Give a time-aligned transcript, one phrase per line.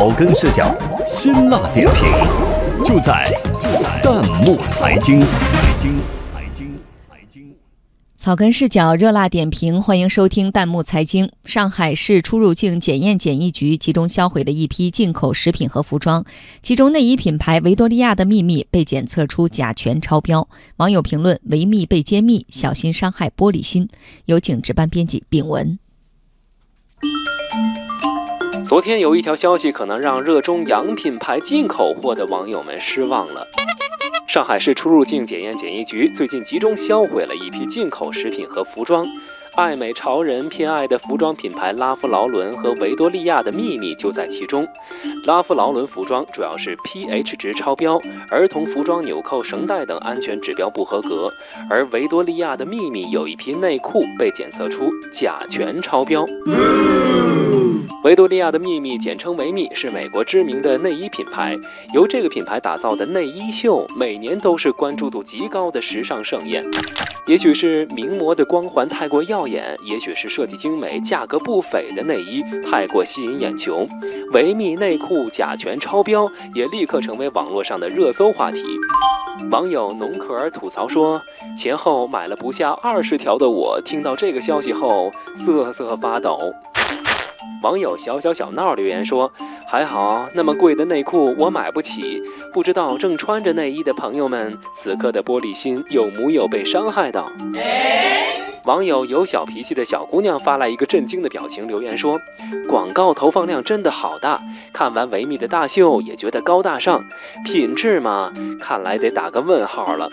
[0.00, 0.74] 草根视角，
[1.06, 2.10] 辛辣点评，
[2.82, 5.20] 就在就在弹幕财经。
[5.20, 7.54] 财经财经财经。
[8.16, 11.30] 草根视角热辣点评，欢迎收听弹幕财经。
[11.44, 16.24] 上海市出入境检验检疫局集中销毁了一批进口食品和服装，
[16.62, 20.48] 其中内衣品牌维多利亚的秘密被检测出甲醛超标。
[20.78, 23.86] 网友评论：维密被揭秘，小心伤害玻璃心。
[24.24, 25.78] 有请值班编辑丙文。
[28.64, 33.46] 昨天有一条消息，可能让热衷洋品牌进口货的网友们失望了。
[34.26, 39.04] 上海市出入境检验检疫局最近集中销毁了一批进口食品和服装。
[39.60, 44.66] 爱美潮人偏爱的服装品牌拉夫劳伦和维多利亚的秘密就在其中。
[45.26, 48.00] 拉夫劳伦服装主要是 pH 值超标，
[48.30, 51.28] 儿童服装纽扣、绳带等安全指标不合格；
[51.68, 56.24] 而维多利亚的秘密有一批内裤被检测出甲醛超标。
[58.02, 61.54] 维多利亚的秘密，简称维密，是美国知名的内衣品牌。
[61.92, 66.64] 由这个品牌打造的内衣秀，每年都是关注度极高的时尚盛宴。
[67.26, 73.86] 也许是名模的光环太过耀眼，也许是设计精美、价格不菲的内衣太过吸引眼球，
[74.32, 78.62] 维密内裤甲醛超标也立刻成为网络上的热搜话题。
[79.50, 81.20] 网友农可儿吐槽说
[81.56, 86.38] ：“前后买了不下二十条的我，听到这个消息后瑟瑟发抖。”
[87.62, 89.30] 网友小小小闹留言说
[89.68, 92.22] ：“还好，那么贵的内裤我买不起。
[92.52, 97.30] 不知道正穿着内衣的朋友们，此刻的玻璃心有木有被伤害到？”
[98.64, 102.20] 网友有小脾气的小姑娘发来一个震惊的表情留言说
[102.68, 104.40] ：“广告投放量真的好大，
[104.72, 107.02] 看完维密的大秀也觉得高大上，
[107.44, 110.08] 品质嘛，看来得打个问号了。”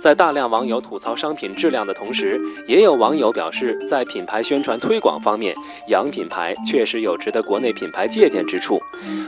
[0.00, 5.54] 在大量网友吐槽商品质量的同时，也有网友表示，在品牌宣传推广方面，
[5.88, 8.80] 洋品牌确实有值得国内品牌借鉴之处。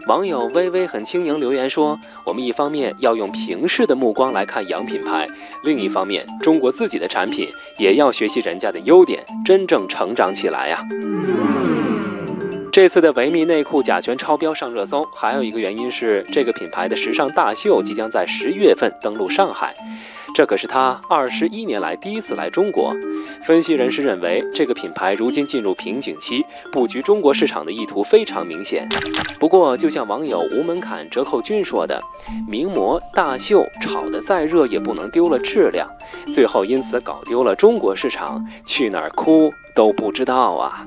[0.08, 5.26] 网友微微很轻盈留言说：“我们一方面要用平视的目光来看洋品牌，
[5.62, 10.82] 另一方面，中国自己的产品也要学习人家的优点，真正成长起来呀。”
[12.72, 19.74] 这次的维密内裤甲醛超标上热搜，还有一个原因是这个品牌的时尚大秀即将在十月份登陆上海。
[20.34, 22.96] 这可是他二十一年来第一次来中国。
[23.44, 28.88] 分析人士认为，这个品牌如今进入瓶颈期，布局中国市场的意图非常明显。
[29.38, 32.00] 不过，就像网友无门槛折扣君说的
[32.48, 35.86] ：“名模大秀炒得再热，也不能丢了质量。
[36.32, 40.86] 最后因此搞丢了中国市场，去哪儿哭都不知道啊。”